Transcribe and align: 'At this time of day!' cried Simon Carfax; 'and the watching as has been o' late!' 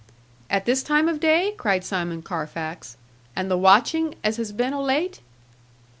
'At 0.49 0.65
this 0.65 0.81
time 0.81 1.07
of 1.07 1.19
day!' 1.19 1.53
cried 1.55 1.83
Simon 1.83 2.23
Carfax; 2.23 2.97
'and 3.35 3.51
the 3.51 3.55
watching 3.59 4.15
as 4.23 4.37
has 4.37 4.51
been 4.51 4.73
o' 4.73 4.81
late!' 4.81 5.21